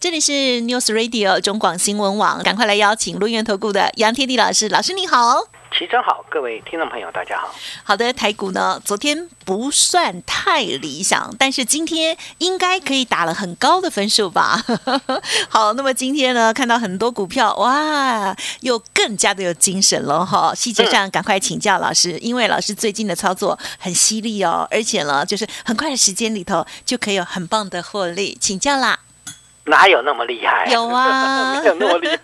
[0.00, 0.32] 这里是
[0.62, 5.44] News Radio 中广新闻网，赶快来邀请陆源投顾的杨天地老师，老师你好，
[5.78, 7.54] 齐真好，各位听众朋友大家好。
[7.84, 14.64] 好的，台股呢昨天不算太理想，但是今天应该可以打了很高的分数吧？
[15.50, 20.54] 好，那么今天呢看到很多股票，哇，又更加的有精神了哈。
[20.54, 28.98] 细节上赶快请教老师，因为老师最近的操作很犀利哦，而且呢就是很快的时间里头就可以有很棒的获利，请教啦。
[29.64, 30.66] 哪有那么厉害？
[30.70, 32.18] 有啊， 没有那么厉害。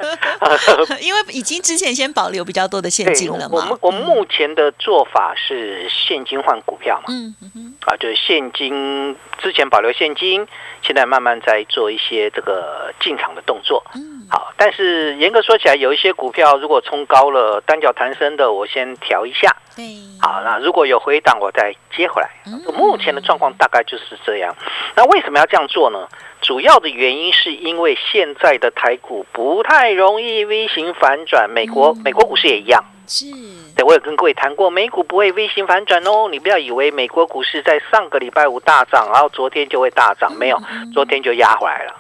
[1.01, 3.51] 因为已经之前先保留比较多的现金了嘛。
[3.53, 7.05] 我们我们目前的做法是现金换股票嘛。
[7.09, 10.47] 嗯嗯啊，就是现金之前保留现金，
[10.83, 13.85] 现在慢慢在做一些这个进场的动作。
[13.95, 14.27] 嗯。
[14.29, 19.55] 好，但是严格说起来，有一些股票如果冲高了，单脚弹升的，我先调一下。
[19.77, 19.85] 对。
[20.21, 22.31] 好，那如果有回档，我再接回来。
[22.75, 24.53] 目前的状况大概就是这样。
[24.97, 26.09] 那为什么要这样做呢？
[26.47, 32.85] 主要的原因是因为现在的台股不太容易 V 型反转，美国美国股市也一样。
[33.09, 33.27] 是，
[33.75, 36.29] 对我有跟各位谈过，美股不会 V 型反转哦。
[36.31, 40.63] 你不要以为美国股市在上个礼拜五大涨，然后昨天就会大涨，没有，
[40.95, 41.97] 昨天就压回来了。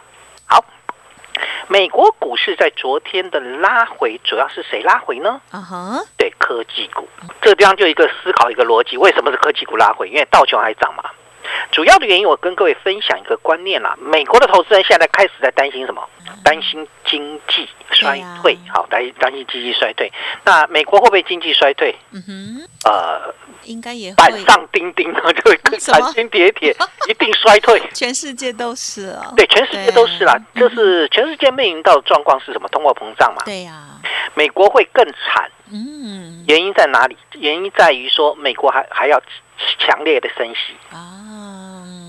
[0.46, 0.64] 好，
[1.66, 5.40] 美国股市在昨天的拉回，主要是谁拉回呢？
[5.50, 7.08] 啊哈，对，科技股。
[7.42, 10.08] 这个地方就一个思考一个逻辑，为什么是科技股拉回？
[10.08, 11.02] 因为道琼还涨嘛。
[11.70, 13.96] 主要的原因，我跟各位分享一个观念啦。
[14.00, 16.02] 美国的投资人现在开始在担心什么？
[16.44, 20.12] 担心经济衰退，好，担担心经济衰退。
[20.44, 21.94] 那美国会不会经济衰退？
[22.12, 26.76] 嗯哼，呃，应该也板上钉钉啊，就会斩 钉截铁，
[27.08, 27.80] 一定衰退。
[27.94, 30.36] 全世界都是啊，对，全世界都是啦。
[30.54, 32.68] 就是全世界面临到的状况是什么？
[32.68, 33.42] 通货膨胀嘛。
[33.44, 34.00] 对呀，
[34.34, 35.50] 美国会更惨。
[35.72, 37.16] 嗯，原因在哪里？
[37.32, 39.20] 原因在于说，美国还还要
[39.78, 41.10] 强烈的升息啊。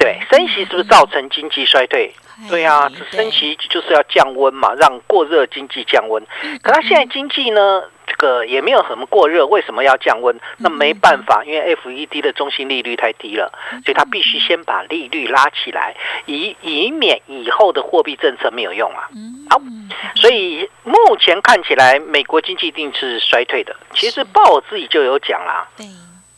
[0.07, 2.13] 对，升息是不是造成经济衰退？
[2.49, 6.25] 对啊，升息就是要降温嘛，让过热经济降温。
[6.61, 10.39] 可他现在经济呢，这个也没有什么过热，为什么要降温？
[10.59, 13.51] 那没办法，因为 FED 的中心利率太低了，
[13.83, 15.93] 所以他必须先把利率拉起来，
[16.25, 19.09] 以以免以后的货币政策没有用啊。
[19.49, 19.59] 好，
[20.15, 23.75] 所以目前看起来美国经济一定是衰退的。
[23.93, 25.67] 其实鲍尔自己就有讲啦，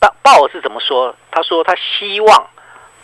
[0.00, 1.14] 鲍鲍尔是怎么说？
[1.30, 2.50] 他说他希望。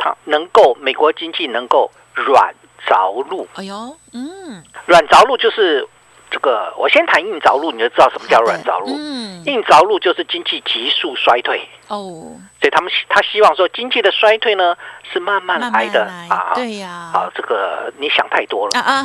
[0.06, 2.54] 它能够美国经济能够软
[2.86, 5.86] 着陆，哎呦，嗯，软着陆就是
[6.30, 6.72] 这个。
[6.76, 8.88] 我先谈硬着陆，你就知道什么叫软着陆。
[8.88, 11.60] 嗯，硬着陆就是经济急速衰退。
[11.88, 14.76] 哦，所以他们他希望说经济的衰退呢
[15.12, 16.52] 是慢慢来的啊。
[16.54, 19.04] 对呀，啊，这个你想太多了啊。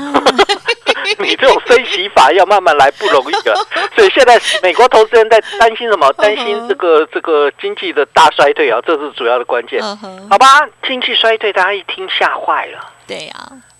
[1.19, 3.55] 你这种升息法要慢慢来不容易的，
[3.95, 6.11] 所以现在美国投资人在担心什么？
[6.13, 9.81] 担心这个这个经济的大衰退啊，这是主要的关键。
[10.29, 10.45] 好吧，
[10.87, 12.79] 经济衰退，大家一听吓坏了。
[13.07, 13.33] 对呀，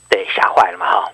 [0.10, 1.12] 对，吓坏了嘛哈。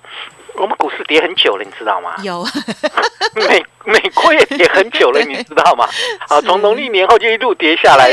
[0.58, 2.16] 我们股市跌很久了，你知道吗？
[2.24, 2.46] 有，
[3.36, 5.88] 美美国也跌很久了， 你知道吗？
[6.28, 8.10] 好，从农历年后就一路跌下来，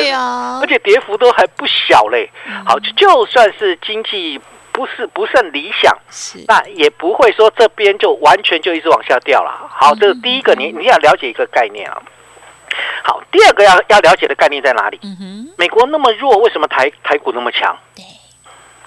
[0.60, 2.30] 而且跌幅都还不小嘞。
[2.66, 4.40] 好，就算是经济。
[4.76, 9.70] 不是不甚理想，是那也不会说这边就完全就一直往下掉了。
[9.70, 12.02] 好，这是第一个，你你要了解一个概念啊。
[13.04, 14.98] 好，第二个要要了解的概念在哪里？
[15.04, 17.78] 嗯，美国那么弱，为什么台台股那么强？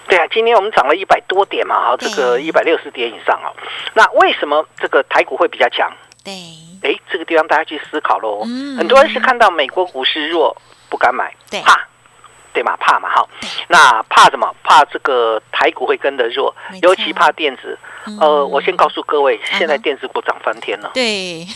[0.08, 3.52] 对，啊，今天我们涨了一百多点嘛，哈，这个一百六十点以上啊。
[3.94, 5.92] 那为什么这个台股会比较强？
[6.24, 6.32] 对，
[6.82, 8.42] 哎，这个地方大家去思考喽。
[8.46, 10.56] 嗯，很多人是看到美国股市弱
[10.88, 11.86] 不敢买，怕。
[12.50, 13.24] 对嘛，怕嘛，哈，
[13.68, 14.52] 那怕什么？
[14.64, 16.52] 怕这个台股会跟着弱，
[16.82, 17.78] 尤其怕电子。
[18.20, 20.90] 呃，我先告诉各位，现在电子股涨翻天了。
[20.94, 21.46] 对，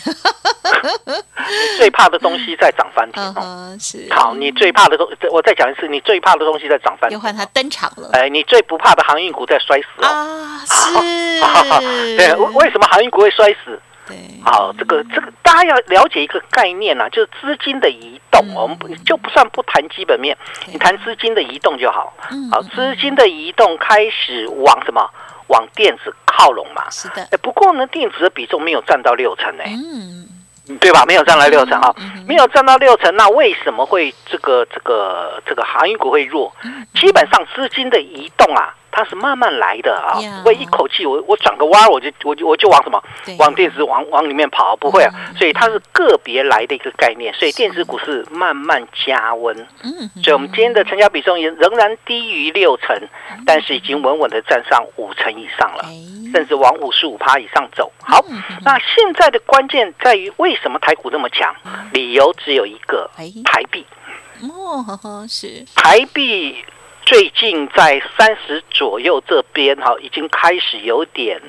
[1.79, 3.77] 最怕的东西在涨翻天哦。
[3.81, 7.13] 是，好，你最怕的东，我再讲一次，你最怕的东西在涨翻天。
[7.13, 8.11] 又换它登场了。
[8.13, 10.63] 哎，你最不怕的航运股在摔死了啊！
[10.67, 10.95] 是，
[12.17, 13.81] 对，为什么航运股会摔死？
[14.05, 20.37] 对，好，这个这个大家要了解一个概念啊，就是资金的移动，我们就不算不谈基本面，
[20.67, 22.13] 你谈资金的移动就好。
[22.51, 25.09] 好，资金的移动开始往什么？
[25.53, 26.91] 往电子靠拢嘛。
[26.91, 27.23] 是的。
[27.31, 29.67] 哎，不过呢，电子的比重没有占到六成哎。
[29.69, 31.05] 嗯，对吧？
[31.07, 31.95] 没有占到六成啊，
[32.27, 36.53] 没有占到六成，那为什么会这个这个这个航运股会弱？
[36.95, 43.03] 基本上资金的移动啊，它是慢慢来的啊，不会一口气我我转个弯我就我就我就往什么
[43.39, 52.95] 往电子往往里面跑，不会啊，所以它是个别来的一个概念，所以电子股是慢慢加温，嗯，所以我们今天的成交比重也仍然低于六成，
[53.47, 55.85] 但是已经稳稳的站上五成以上了，
[56.33, 57.91] 甚至往五十五趴以上走。
[58.03, 58.23] 好，
[58.63, 61.55] 那现在的关键在于为什么台股那么强？
[61.93, 63.11] 理由只有一个，
[63.45, 63.87] 台币。
[64.43, 65.65] 哦，是。
[65.75, 66.65] 台币
[67.05, 71.41] 最近在三十左右这边哈，已经开始有点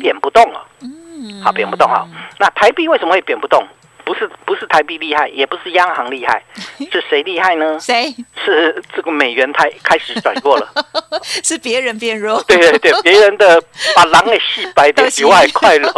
[0.00, 0.66] 贬不动了。
[0.82, 2.06] 嗯，好，贬不动哈。
[2.38, 3.66] 那台币为什么会贬不动？
[4.02, 6.42] 不是不是台币厉害，也不是央行厉害，
[6.90, 7.78] 是谁厉害呢？
[7.78, 8.12] 谁？
[8.44, 10.68] 是这个美元台开始转弱了，
[11.22, 12.42] 是别人变弱。
[12.48, 13.62] 对对对，别人的
[13.94, 15.92] 把狼给洗白的比我还快乐，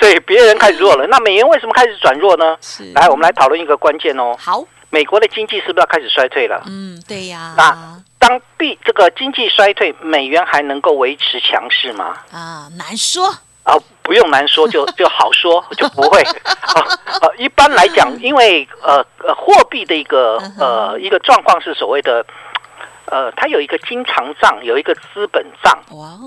[0.00, 1.06] 所以别人开始弱了。
[1.06, 2.56] 那美元为什么开始转弱呢？
[2.94, 4.34] 来，我们来讨论一个关键哦。
[4.38, 4.64] 好。
[4.90, 6.62] 美国的经济是不是要开始衰退了？
[6.66, 7.54] 嗯，对呀。
[7.56, 7.74] 那
[8.22, 12.16] 当币这个经济衰退，美元还能够维持强势吗？
[12.30, 13.26] 啊，难说。
[13.64, 16.22] 啊，不用难说，就 就好说，就不会。
[16.22, 22.24] 呃， 一般来讲，因为呃呃，货币的一个呃一个状况是所谓的。
[23.12, 25.78] 呃，它有一个经常账，有一个资本账，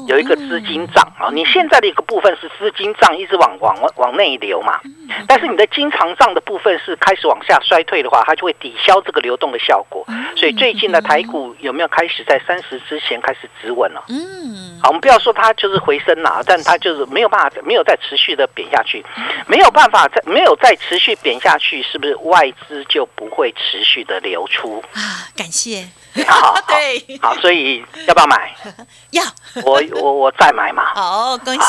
[0.08, 1.34] 有一个资金账啊。
[1.34, 4.80] 你现在的一个部分是资金账，一直往往往内流嘛。
[5.28, 10.06] 但是你的经常账的部分是开始往下衰退的话，它就会抵消这个流动的效果。
[10.36, 14.04] 所以最近的台股有没有开始在三十之前开始止稳了？
[14.10, 19.04] 嗯，好，我们不要说它就是回升了，但它就是没有办法，没有再持续的贬下去，
[19.48, 25.26] 没有办法再没有再持续贬下去，是不是外资就不会持续的流出啊？
[25.36, 25.84] 感谢。
[26.28, 28.56] 好， 对，好，所以要不要买？
[29.12, 29.24] 要，
[29.64, 30.84] 我我我再买嘛。
[30.96, 31.60] 好，恭喜。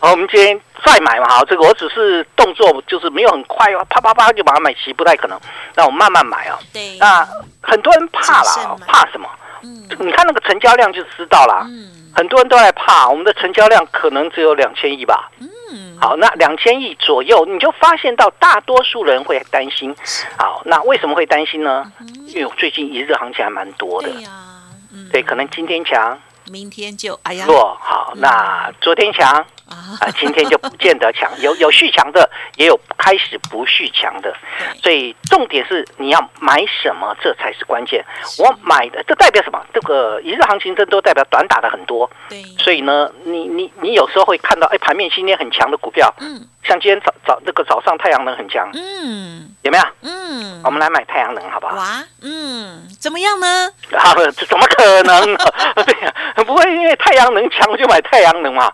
[0.00, 1.28] 好，我们今天再买嘛。
[1.28, 5.40] 好，这个我只是动作就是没有很快哦，啪啪啪就把它买齐，不太可能。
[5.74, 6.58] 那我慢慢买哦。
[6.72, 6.96] 对。
[6.98, 7.26] 那
[7.62, 9.28] 很多人怕了，怕什么？
[9.62, 11.64] 嗯，你看那个成交量就知道了。
[11.68, 12.03] 嗯。
[12.14, 15.30] 很多人都在怕，我们的成交量可能只有两千亿吧。
[15.40, 19.94] 嗯，好，那两千亿左右，你就发现到大多数人会担心。
[20.38, 21.90] 好，那为什么会担心呢？
[22.26, 24.10] 因为最近一日行情还蛮多的。
[24.10, 24.30] 对呀，
[25.12, 26.18] 对，可能今天强，
[26.50, 27.76] 明天就哎呀弱。
[27.80, 29.44] 好，那昨天强。
[29.66, 34.34] 啊，今天就不见得强，有有续强的，也有开始不续强的，
[34.82, 38.04] 所以重点是你要买什么，这才是关键。
[38.38, 39.60] 我买的这代表什么？
[39.72, 49.84] 这个一日行情这都代表短打的很多，对，所以呢，你你你有时候会看到，哎，盘面今天很强的股票，嗯，像今天早早那个早上太阳能很强，嗯，有没有？
[50.02, 51.76] 嗯，我们来买太阳能好不好？
[51.76, 53.70] 哇，嗯，怎么样呢？
[53.96, 54.14] 啊，
[54.46, 55.24] 怎么可能？
[55.86, 56.14] 对呀，
[56.44, 58.70] 不会因为太阳能强就买太阳能嘛？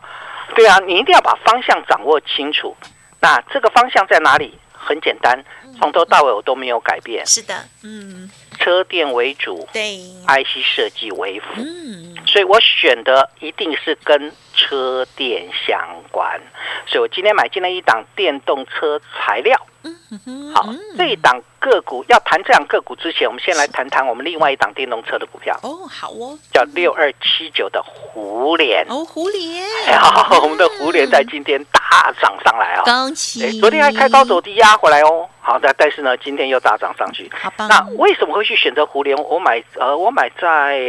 [0.54, 2.76] 对啊，你一定要把方向掌握清楚。
[3.20, 4.58] 那这个方向在哪里？
[4.82, 5.44] 很简单，
[5.78, 7.24] 从头到尾我都没有改变。
[7.26, 7.54] 是的，
[7.84, 9.98] 嗯，车电为主，对
[10.28, 15.80] ，IC 设计为辅，嗯，所以我选的一定是跟车电相
[16.12, 16.40] 关。
[16.86, 19.58] 所以我今天买进了一档电动车材料。
[19.82, 20.68] 嗯好，
[20.98, 25.58] 这一档个股要谈这档个股之前，我们先来谈谈我们另外一档电动车的股票。
[25.62, 28.84] 哦，好哦，叫六二七九的胡联。
[28.90, 29.64] 哦，胡联。
[29.98, 32.82] 好，我们的胡联在今天大涨上来啊！
[32.84, 33.58] 恭喜！
[33.58, 35.26] 昨天还开高走低压回来哦。
[35.40, 37.30] 好的，但是呢，今天又大涨上去。
[37.56, 39.16] 那为什么会去选择胡联？
[39.16, 40.80] 我买呃，我买在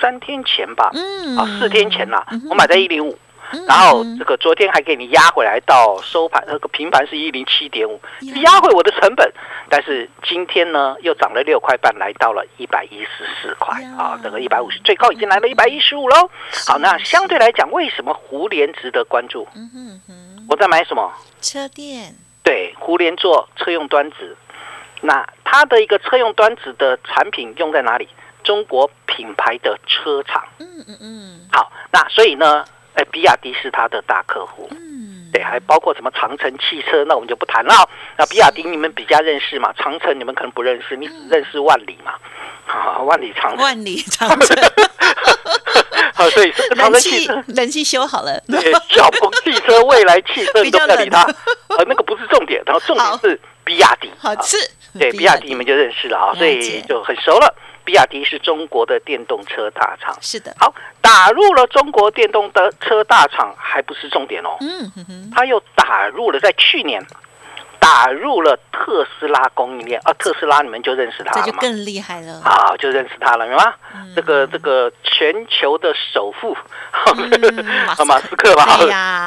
[0.00, 0.90] 三天前吧。
[0.94, 1.36] 嗯。
[1.36, 3.18] 啊，四天前啦，我买在一零五。
[3.68, 8.00] 然后这个昨天还给你压回来到收盘，那个平盘是一零七点五，
[8.42, 9.30] 压回我的成本。
[9.68, 16.30] 但是今天呢，又涨了六块半，来到了一百一十四块啊，这个一百五十最高已经来了一百一十五喽。
[16.66, 19.46] 好，那相对来讲，为什么胡联值得关注？
[20.48, 21.12] 我在买什么？
[21.42, 22.14] 车电。
[22.42, 24.36] 对，胡联做车用端子，
[25.00, 28.08] 那它的一个车用端子的产品用在哪里？
[28.42, 30.42] 中国品牌的车厂。
[30.58, 31.48] 嗯嗯嗯。
[31.52, 32.64] 好，那所以呢？
[32.94, 37.88] 哎，比亚迪是它的大客户，嗯，对，还包括什么长城汽车，那我们就不谈了。
[38.18, 39.72] 那比亚迪你们比较认识嘛？
[39.78, 42.12] 长城你们可能不认识，你只认识万里嘛？
[42.66, 44.54] 啊，万里长城，万里长城。
[46.14, 51.26] 好，所以长城汽车冷气修好了，对，小鹏汽车、未来汽车都要理他。
[51.78, 54.56] 呃，那个不是重点，然后重点是比亚迪，好吃。
[54.98, 57.54] 对，比亚迪你们就认识了啊，所以就很熟了。
[57.84, 60.54] 比亚迪是中国的电动车大厂，是的。
[60.58, 64.56] 好，打入了中国电动的车大厂，还不是重点哦。
[64.60, 67.04] 嗯哼哼，他又打入了，在去年
[67.82, 70.12] 打入了特斯拉供应链啊。
[70.14, 72.40] 特斯拉你们就认识他了这就更厉害了。
[72.44, 73.74] 好，就认识他了，明白吗？
[74.14, 76.56] 这个这个全球的首富，
[78.06, 78.64] 马斯克吧？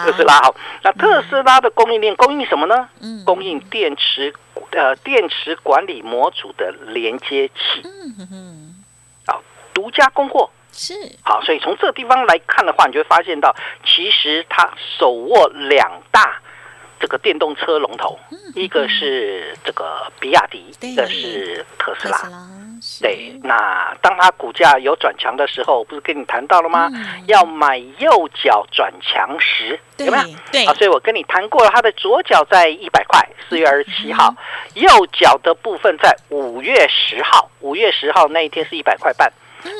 [0.06, 0.56] 特斯拉好。
[0.84, 2.88] 那特斯拉的供应链供应什么呢？
[3.02, 4.34] 嗯，供应电池。
[4.72, 8.84] 呃，电池管理模组的连接器，嗯哼哼，
[9.26, 9.42] 好，
[9.74, 10.94] 独家供货，是
[11.24, 16.42] 好，所以从这个地方来看的话，你就会发现到，其实它手握两大。
[17.00, 18.18] 这个电动车龙头，
[18.56, 22.20] 一个是这个比亚迪，一个是特斯拉。
[23.02, 26.90] 对，那当它股价有转强的时候，不是跟你谈到了吗？
[27.28, 30.24] 要买右脚转强时，有没有？
[30.52, 34.34] 对啊，所以我跟你谈过了，它的左脚在一百块，四月二十七号；
[34.74, 39.32] 右脚的部分在五月十号，五月十号那一天是一百块半。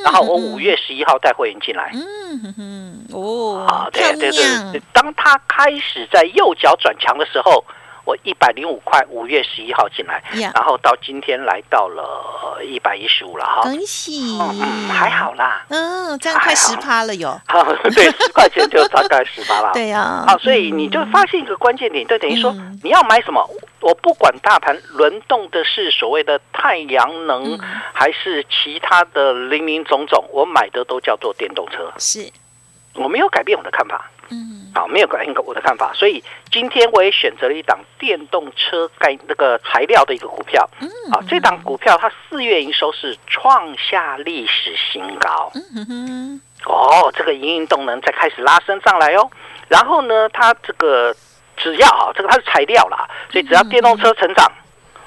[0.04, 1.90] 然后我五月十一号带会员进来。
[1.92, 7.64] 嗯哼哼，哦，啊，对对对，当他开始在右脚转墙的时候。
[8.06, 10.22] 我一百零五块，五月十一号进来，
[10.54, 17.38] 然后到今天来到了一百一十五了哈，恭喜，嗯，还好啦，嗯，这样快十趴了哟，
[17.94, 23.44] 对，十块钱就大概十趴了， 对呀，好，所以你就发现一个关键点，就等于说你要买什么，
[23.80, 27.58] 我不管大盘轮动的是所谓的太阳能，
[27.92, 32.30] 还是其他的零零总总，我买的都叫做电动车，是，
[32.96, 34.10] 我没有改变我的看法。
[34.28, 40.68] 嗯，好，没有改变我的看法，所以今天我也选择了一档电动车概那个材料的一个股票。
[40.80, 45.52] 嗯，好，这档股票它四月营收是创下历史新高。
[45.54, 49.30] 嗯哼，哦，这个营运动能在开始拉升上来哦。
[49.68, 51.14] 然后呢，它这个
[51.56, 54.50] 只要啊，这个它是材料啦，所以只要电动车成长。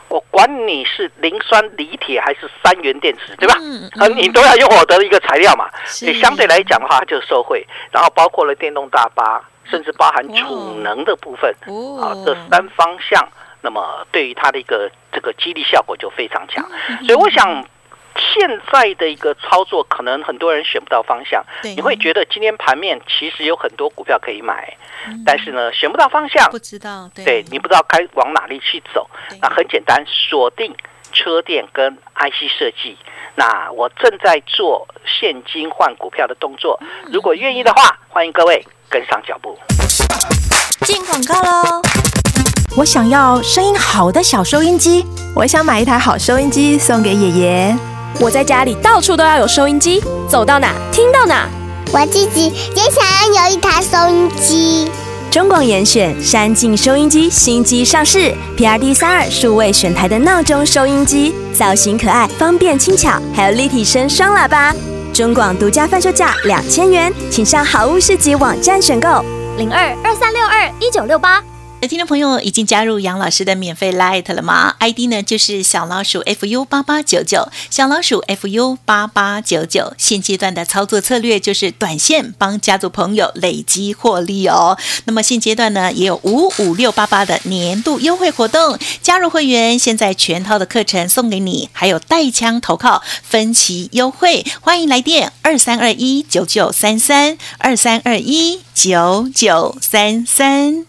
[0.09, 3.55] 我管你是磷酸锂铁还是三元电池，对吧？
[3.61, 5.69] 嗯啊，你都要用我的一个材料嘛。
[5.85, 7.65] 所以相对来讲的话，它就受惠。
[7.91, 11.49] 然后包括了电动大巴，甚至包含储能的部分，
[12.01, 13.29] 啊，这三方向，
[13.61, 16.67] 那么对于它的一个这个激励效果就非常强。
[17.05, 17.65] 所以我想。
[18.19, 21.43] 现在的一个操作，可能很多人选不到方向。
[21.63, 24.77] 你会觉得今天盘面其实有很多股票可以买，
[25.25, 29.09] 但是呢，选不到方向，不知道，对你不知道该往哪里去走。
[29.41, 30.75] 那很简单，锁定
[31.11, 32.97] 车电跟 IC 设计。
[33.35, 36.79] 那我正在做现金换股票的动作，
[37.11, 39.57] 如果愿意的话，欢迎各位跟上脚步。
[40.81, 41.81] 进广告喽！
[42.77, 47.98] 我想要声音好的小收音机，我想买一台好收音机送给爷爷。
[48.19, 51.47] 我在家里到处都要有收音机，走到哪听到哪。
[51.91, 54.91] 我自己也想要有一台收音机。
[55.31, 64.73] 中广严选山境收音机新机上市，PRD 三二数位选台的闹钟收音机，造型可爱，方便轻巧，还有立体声双喇叭。
[65.13, 69.23] 中广独家贩售价两千元，请上好物市集网站选购。
[69.57, 71.43] 零二二三六二一九六八。
[71.81, 79.93] 那听众朋友已经加入杨老师的免费 Light 了吗？ID 呢就是小老鼠 fu 八八九九，小老鼠 fu 八八九九。
[79.97, 84.77] 现阶段的操作策略就是短线帮家族朋友累积获利哦。
[85.05, 100.88] 那么现阶段呢也有五五六八八的年度优惠活动，加入会员现在全套的课程送给你，还有带枪投靠分期优惠，欢迎来电二三二一九九三三二三二一九九三三。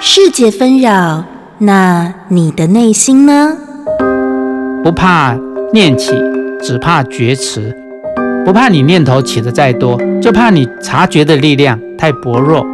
[0.00, 1.24] 世界纷扰，
[1.58, 3.56] 那你的内心呢？
[4.82, 5.36] 不怕
[5.72, 6.12] 念起，
[6.62, 7.76] 只怕觉迟。
[8.44, 12.66] 不怕你念头起的再多，就怕你察觉的力量太薄弱。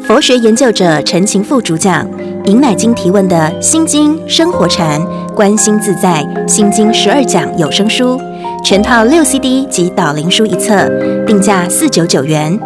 [0.00, 2.06] 佛学研究者陈情副主讲，
[2.44, 5.00] 尹乃经提问的《心经生活禅
[5.34, 8.20] 观心自在心经十二讲》有声书，
[8.64, 10.86] 全套六 CD 及导灵书一册，
[11.24, 12.58] 定价四九九元。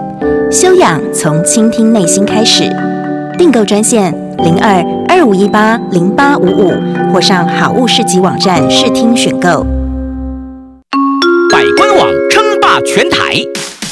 [0.51, 2.69] 修养从倾听内心开始，
[3.39, 6.73] 订购专线零二二五一八零八五五，
[7.13, 9.65] 或上好物市集网站试听选购。
[11.53, 13.41] 百官网称霸全台，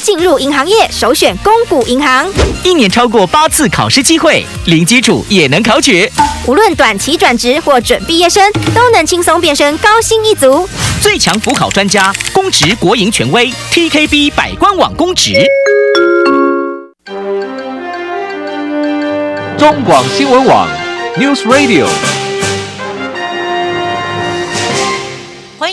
[0.03, 2.27] 进入银行业首选公股银行，
[2.65, 6.11] 一年超过八次考试机会，零基础也能考取。
[6.45, 8.43] 无论短期转职或准毕业生，
[8.75, 10.67] 都能轻松变身高薪一族。
[11.01, 15.35] 最强辅考专家，公职国营权威，TKB 百官网公职。
[19.59, 20.69] 中广新闻网
[21.17, 22.18] ，News Radio。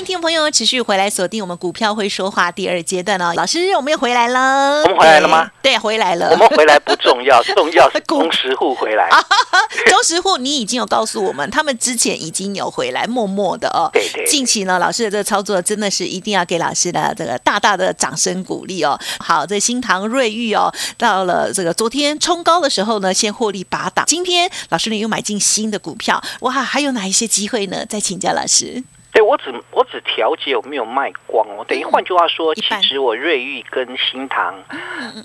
[0.07, 3.33] 听众朋友哦，持续回来锁定我们股票会说话第二阶段哦。
[3.35, 5.51] 老师，我们又回来了，我们回来了吗？
[5.61, 6.31] 对，回来了。
[6.31, 9.11] 我们回来不重要， 重要是中实户回来。
[9.91, 13.91] 中实户，你已经有告诉我们，他们之前已经有回来，默默的哦。
[13.93, 14.25] 对对。
[14.29, 18.97] 近期呢，老师的这个操作真的是一定要给老师的这个大大的掌声鼓励哦。
[19.19, 24.05] 好，这新塘瑞玉哦，到了这个昨天冲高的时候呢，先获利八档。
[24.07, 27.85] 今天老师呢又买进新的股票，哇，还有哪一些机会呢？
[27.85, 28.85] 再请教老师。
[29.17, 31.65] 对，我只我只调节，我没有卖光哦。
[31.67, 34.63] 等于换句话说，其实我瑞玉跟新塘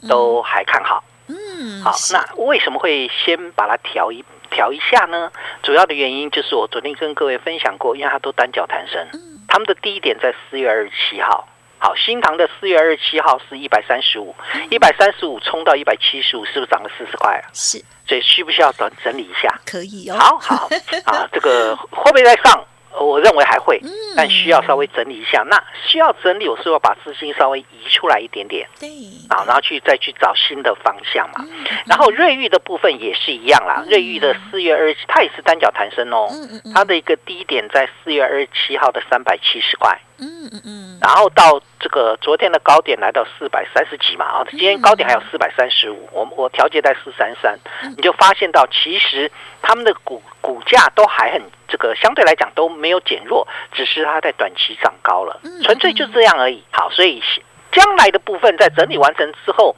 [0.07, 1.03] 都还看好。
[1.27, 5.29] 嗯，好，那为什么会先把它调一调一下呢？
[5.61, 9.05] 主要的原因就是我昨天跟各位分享过，因为它都单脚弹升，
[9.49, 11.45] 他们的低点在四月二十七号。
[11.77, 14.33] 好，新塘的四月二十七号是一百三十五，
[14.69, 17.43] 一百三十五冲到一百七十五，是不是涨了四十块？
[17.51, 19.59] 是，所以需不需要整整理一下？
[19.65, 20.15] 可以哦。
[20.17, 20.69] 好好
[21.03, 22.63] 啊， 这个会不会再上？
[22.99, 23.79] 我认为还会，
[24.15, 25.43] 但需要稍微整理一下。
[25.49, 28.89] 那需要整理，我是要把资金稍微移出来一点点，对，
[29.29, 31.45] 啊，然后去再去找新的方向嘛。
[31.85, 36.29] 然后瑞玉的部分也是一样啦，瑞玉的四月二十七，它也是单脚弹升哦，
[36.73, 47.59] 它的一个低点在四月二十七号的三百七十块，嗯嗯嗯，然后到这个昨天的高点来到四百三十几嘛，啊，今天高点还有四百三十五，我我调节在四三三，
[47.97, 49.29] 你就发现到其实
[49.61, 51.41] 他们的股股价都还很。
[51.71, 56.61] 这个相对来讲都没有减弱，只是它在短期涨高了，纯粹就这样而已。
[56.69, 57.23] 好，所以
[57.71, 59.73] 将来的部分在整理完成之后，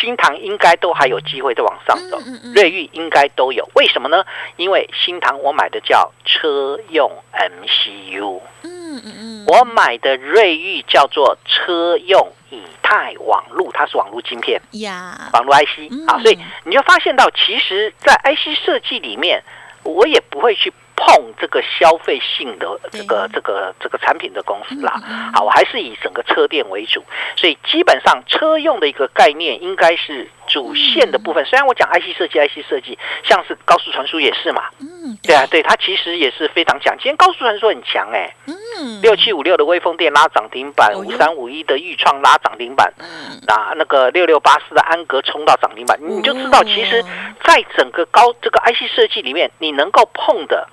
[0.00, 2.18] 新塘应该都还有机会再往上走，
[2.54, 3.68] 瑞玉应该都有。
[3.74, 4.24] 为什么呢？
[4.56, 19.42] 因为新塘我买的叫车用 MCU，嗯嗯嗯，我买的瑞玉叫做车用以太网络，它是网络晶片呀，网络 IC 啊，所以你就发现到，其实，在 IC 设计里面，
[19.82, 20.72] 我也不会去。
[21.00, 25.00] 碰这个消费性的这个这个这个产品的公司啦，
[25.34, 27.02] 好，我还是以整个车店为主，
[27.36, 31.44] 所以基本上车用的一个概念应该是主线的部分。
[31.44, 35.34] 虽然我讲 IC 设计，IC 设计像是高速传输也是嘛，嗯，对。
[35.34, 36.94] 啊，对，它其实也是非常强。
[36.96, 47.02] 今天高速传输很强哎，嗯，六七五六的微风电拉涨停板，五三五一的豫创拉涨停板，嗯，那那个六六八四的安格冲到涨停板，你就知道其实
[47.44, 50.68] 在整个高这个 IC 设计里面，你能够碰的。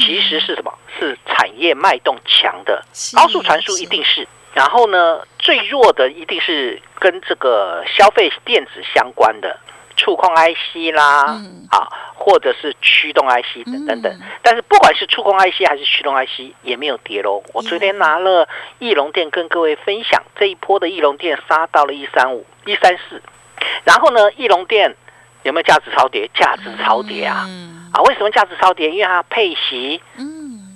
[0.00, 0.72] 其实是什么？
[0.98, 2.84] 是产业脉动强的。
[3.16, 4.26] 高速传输一定是，
[4.58, 9.56] 然后呢，最弱的一定是跟这个消费电子相关的
[9.96, 11.26] 触控 IC 啦，
[11.70, 14.12] 啊，或者是驱动 IC 等等等。
[14.42, 17.40] 但是不管是触控 IC 还是驱动 IC，也没有跌喽。
[17.54, 18.48] 我昨天拿了
[18.80, 23.22] 翼龙电跟各位分享，这一波的翼龙电杀到了一三五一三四，
[23.84, 24.92] 然后呢，翼龙电
[25.44, 26.28] 有没有价值超跌？
[26.34, 27.46] 价值超跌啊！
[27.92, 28.90] 啊，为什么价值超跌？
[28.90, 30.02] 因为它配息，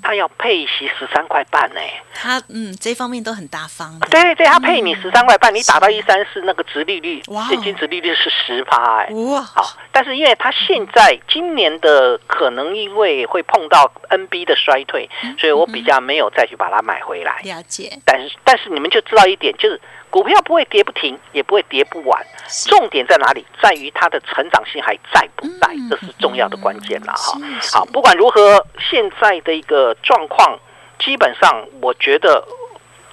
[0.03, 1.81] 嗯，它要配息十三块半呢。
[2.15, 3.99] 他嗯，这方面都很大方。
[4.11, 9.09] 对对，他配你十三块半，你打到一三四，那个值利率，现金值利率是十趴哎。
[9.13, 17.41] 哇，好，但是因为他现在今年的可能因为会碰到 NB 的衰退，所以我比较没有再去把它买回来。
[17.45, 17.99] 了解。
[18.05, 19.81] 但是但是你们就知道一点，就是。
[20.13, 22.27] 股票不会跌不停，也不会跌不完。
[22.69, 23.47] 重点在哪里？
[23.63, 25.75] 在于它的成长性还在不在？
[25.89, 27.41] 这是重要的关键了哈。
[27.73, 30.61] 好，不管如何，现在的一个状况，
[30.99, 32.47] 基本上我觉得，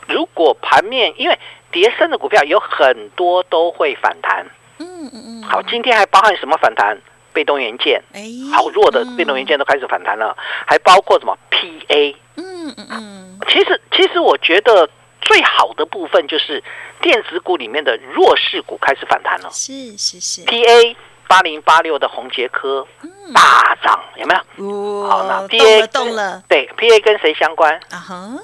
[0.10, 1.40] 如果盘面因为
[1.72, 4.46] 跌升的股票有很多都会反弹。
[4.80, 5.44] 嗯嗯嗯。
[5.44, 6.98] 好，今天还包含什么反弹？
[7.32, 8.22] 被动元件，哎，
[8.54, 10.36] 好弱的被动元件都开始反弹了，
[10.68, 12.16] 还包括什么 PA？
[12.36, 13.40] 嗯嗯嗯。
[13.48, 14.90] 其实，其实我觉得。
[15.22, 16.64] 最好的部分就是
[17.02, 20.96] 电子股里面的弱势股开始反弹了，是是是，P A
[21.28, 22.88] 八零八六的红杰科
[23.34, 25.08] 大涨，有没有？
[25.08, 27.80] 好，那 P A 动了，对，P A 跟谁相关？
[27.92, 28.40] 啊哈。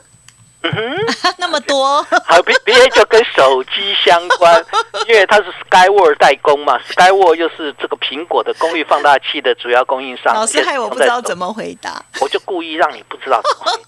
[0.65, 4.65] 嗯哼，那么多， 好 B A 就跟手机相关，
[5.08, 10.34] 因为它是 Skyward 代工嘛，Skyward 又是这个苹果的功率放大器的主要供应商。
[10.34, 13.41] 老师害我不知道怎么回答，我就故意让你不知道，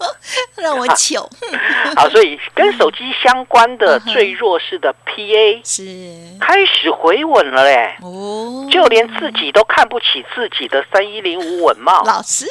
[0.58, 1.28] 让我糗。
[1.96, 6.18] 好，所以跟手机相关的最弱势的 P A 是。
[6.40, 12.46] 开始回稳了嘞，哦，就连自己都看不起自己的三一零五稳茂老师。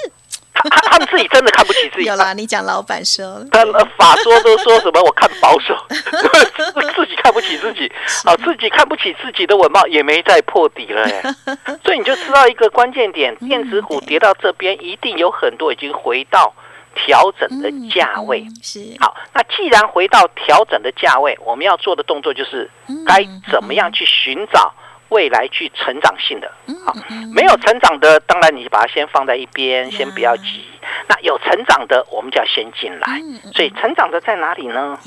[0.71, 2.07] 他他们自己真的看不起自己。
[2.07, 3.65] 有啦，你讲老板说，他
[3.97, 5.03] 法说都说什么？
[5.03, 7.91] 我看保守， 自己看不起自己，
[8.25, 11.05] 啊，自己看不起自己的稳茂也没再破底了，
[11.85, 16.55] 所以你就知道一个关键点：电子股跌到这边，一定有很多已经回到
[16.95, 18.47] 调整的价位。
[18.63, 22.71] 是好，那既然回到调整的价位，我们要做的动作就是
[23.07, 24.73] 该怎么样去寻找。
[25.09, 26.53] 未来去成长性的，
[26.85, 26.95] 好，
[27.33, 30.65] 没有成长的，当然你把它先放在一边，先不要急。
[31.09, 33.21] 那有成长的，我们就要先进来。
[33.55, 34.99] 所以成长的在哪里呢？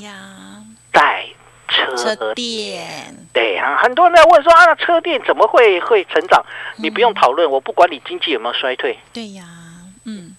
[0.92, 1.26] 在
[1.68, 2.84] 车店。
[3.32, 6.44] 对啊，很多人在问说啊，车店怎么会会成长？
[6.76, 8.98] 你不用讨论，我不管你经济有没有衰退。
[9.12, 9.44] 对呀。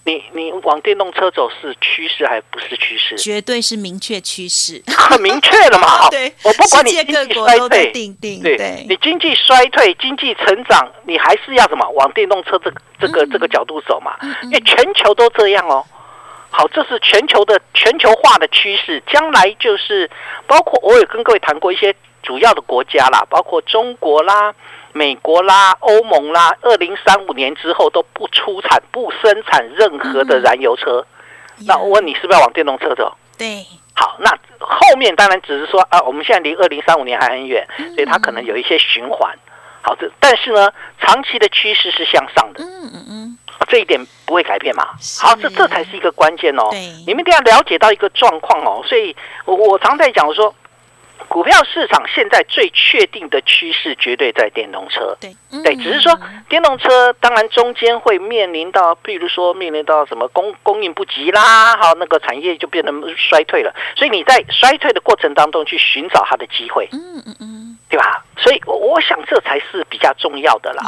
[0.04, 3.16] 嗯，你你往电动车走是趋势还不是趋势？
[3.16, 6.08] 绝对是明确趋势，很明确了嘛。
[6.10, 14.16] 对，我不管你经济衰退，对，你经济衰退、经济成长，你还是要什么往电动车这个这个这个角度走嘛？
[14.42, 15.84] 因为全球都这样哦。
[16.50, 20.10] 好，这是全球的全球化的趋势，将来就是
[20.46, 24.54] 包括我也跟各位谈过一些主要的国家啦，包括中国啦。
[24.94, 31.02] 美国啦，欧盟啦，二零三五年之后都不出产、不生产任何的燃油车。
[31.66, 33.16] 那我问你，是不是要往电动车走？
[33.38, 33.64] 对。
[33.94, 39.34] 好，那后面当然只是说啊，我们现在离二零三五年还很远，所以它可能有一些循环。
[39.80, 42.62] 好，这但是呢，长期的趋势是向上的。
[42.62, 43.38] 嗯嗯嗯。
[43.68, 44.88] 这一点不会改变嘛？
[45.22, 46.68] 好，这这才是一个关键哦。
[47.06, 48.82] 你们一定要了解到一个状况哦。
[48.86, 50.54] 所以我我常在讲说。
[51.28, 55.16] 股票市场现在最确定的趋势，绝对在电动车。
[55.20, 63.74] 对，对，只是说电动车当然中间会面临到，譬如说面临到什么供供应不及啦，好，那个产业就变得衰退了。
[63.96, 68.24] 所以你在衰退的过程当中去寻找它的机会，嗯嗯嗯，对吧？
[68.38, 70.82] 所以我想这才是比较重要的了。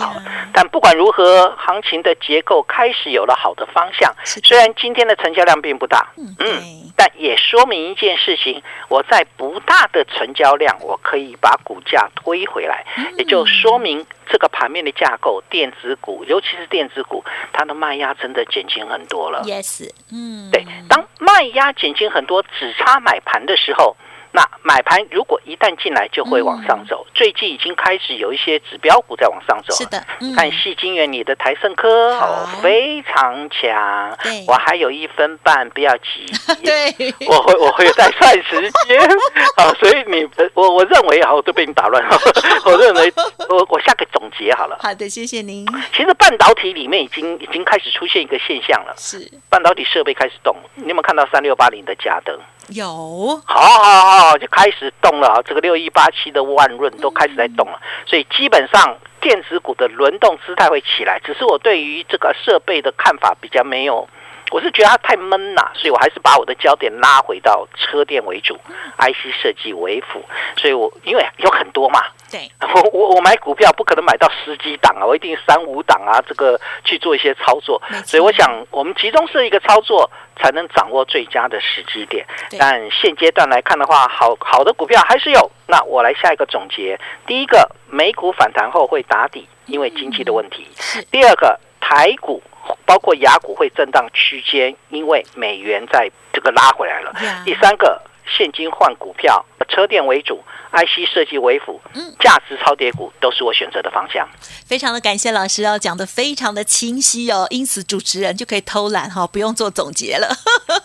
[0.54, 4.10] 但不管如何，行情的结构开始有了好的方向。
[4.24, 6.90] 虽然今天的成交量并不大，嗯。
[6.96, 12.86] 但也说明一件事情，我在不大的成交量，我可以把股价推回来，
[13.18, 19.42] 也就说明这个盘面的架构，电子股，尤其是电子股，它的卖压真的减轻很多了。
[19.42, 23.94] Yes，嗯，对，当卖压减轻很多，只差买盘的时候。
[24.36, 27.06] 那买盘如果一旦进来，就会往上走。
[27.14, 29.72] 最近已经开始有一些指标股在往上走。
[29.76, 34.18] 是的，看细金元你的台盛科哦，非常强。
[34.24, 36.26] 对，我还有一分半，不要急。
[36.64, 39.00] 对，我会我会再算时间
[39.56, 39.72] 好。
[39.74, 42.18] 所以你我我认为好，都被你打乱了。
[42.66, 43.12] 我认为
[43.48, 44.76] 我我下个总结好了。
[44.82, 45.64] 好的，谢谢您。
[45.92, 50.56] 其实半导体里面已经已经开始出现一个现象了，是半导体设备开始动。
[50.74, 52.36] 你有没有看到三六八零的加登？
[52.68, 55.42] 有，好好好，就开始动了。
[55.44, 61.20] 这个六一八七的万润都开始在动了，所以基本上电子股的轮动姿态会起来。
[61.24, 64.08] 只是我对于这个设备的看法比较没有，
[64.50, 68.58] 我是觉得它太闷了，所以我还是把我的焦点拉回到车电为主
[68.98, 70.24] ，IC 设计为辅。
[70.56, 72.02] 所以我因为有很多嘛。
[72.34, 77.80] 对， 我我我买股票不可能买到十几档啊，我一定三五档啊，这个去做一些操作。
[78.04, 82.26] 所以我想，我们集中是一个操作，才能掌握最佳的时机点。
[82.58, 85.48] 但现阶段来看的话，好好的股票还是有。
[85.68, 90.64] 那我来下一个总结：第一个，美股反弹后会打底，因为经济的问题；
[91.12, 92.42] 第二个，台股
[92.84, 97.12] 包括雅股会震荡区间，因为美元在这个拉回来了；
[97.44, 100.42] 第三个，现金换股票，车电为主。
[100.74, 104.28] IC 设计为辅，嗯，价值超跌股都是我选择的方向。
[104.66, 110.36] 非常的感谢老师哦，讲的非常的清晰哦，因此主持人就可以偷懒哈，不用做总结了。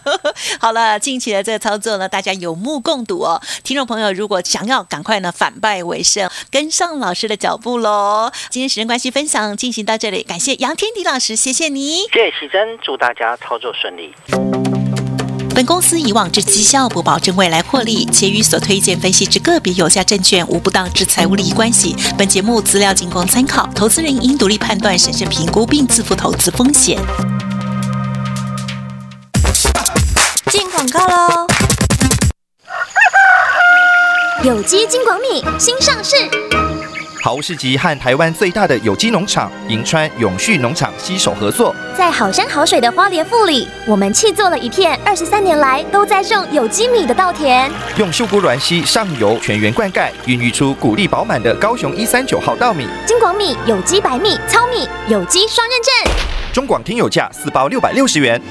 [0.61, 3.41] 好了，近期的这个操作呢，大家有目共睹哦。
[3.63, 8.31] 听众朋友，如果想要赶快呢反败为胜，跟上老师的脚步喽。
[8.51, 14.13] 今天时间关系，分享进行到这里，感谢杨天迪老师，谢谢你，谢谢喜珍，祝大家操作顺利。
[15.59, 21.93] 本公司以往之绩效不保证未来获利，且与所推荐分析之个别有价证券无不当之财务利益关系。
[22.17, 26.97] 本节目资料仅供参考，投资人应独立判断、审慎评估并自负投资风险。
[30.49, 31.45] 进广告喽！
[34.43, 36.68] 有机金广米新上市。
[37.21, 52.87] 好物市集和台湾最大的有机农场银川永续农场携手合作，在好山好水的花莲富里，我们砌做了一片二十三年来都在种有机米的稻田，用秀姑峦溪上游全员灌溉，孕育出谷粒饱满的高雄一三九号稻米。
[53.05, 56.13] 金广米有机白米糙米有机双认证。
[56.53, 58.41] 中广听友价四包六百六十元，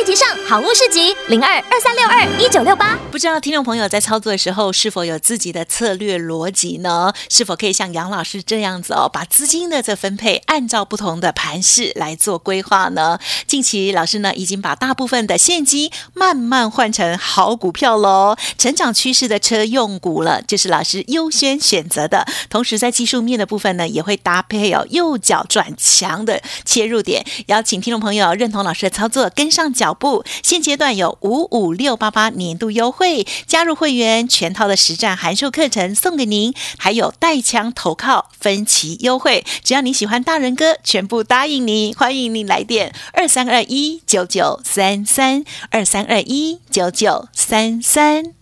[0.00, 2.98] 立即上好物市集零二二三六二一九六八。
[3.10, 7.12] 不知道听众朋友在操作的时候是否有自己的策略逻辑呢？
[7.28, 13.18] 是否可以像杨老师这样子哦，把资金的这分配按照不同的盘势来做规划呢？
[13.46, 22.26] 近期老师呢已经把大部分的现金慢慢换成好股票喽，成长趋势的车用股了，就是老师优先选择的。
[22.48, 27.22] 同时在技术面的部分呢，也会搭配哦右脚转强的切入点。
[27.48, 30.24] 邀请听众朋友认同老师的操作，跟上脚脚步。
[30.42, 39.44] 现阶段有五五六八八年度优惠，加入会员全套的实战函授课程送给您，还有带枪投靠分期优惠。
[39.64, 41.92] 只要你喜欢大人哥，全部答应你。
[41.92, 48.32] 欢迎你来电二三二一九九三三二三二一九九三三。